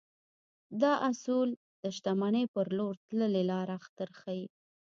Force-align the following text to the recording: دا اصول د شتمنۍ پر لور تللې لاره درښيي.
دا 0.81 0.93
اصول 1.11 1.49
د 1.81 1.83
شتمنۍ 1.95 2.45
پر 2.53 2.67
لور 2.77 2.95
تللې 3.07 3.43
لاره 3.51 3.77
درښيي. 3.97 4.45